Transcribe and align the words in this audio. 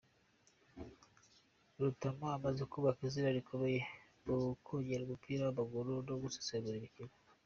Rutamu 1.79 2.23
amaze 2.37 2.61
kubaka 2.71 2.99
izina 3.09 3.29
rikomeye 3.37 3.79
mu 4.25 4.37
kogera 4.67 5.01
umupira 5.03 5.41
w’ 5.45 5.49
amaguru 5.53 5.91
no 6.07 6.15
gusesengura 6.23 6.77
imikino. 6.77 7.13